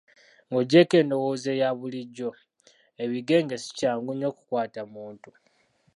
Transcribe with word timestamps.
Ng'oggyeeko 0.49 0.95
endowooza 1.01 1.49
eya 1.55 1.69
bulijjo, 1.79 2.29
ebigenge 3.03 3.55
si 3.63 3.69
kyangu 3.77 4.11
nnyo 4.13 4.29
kukwata 4.37 4.81
muntu 4.93 5.29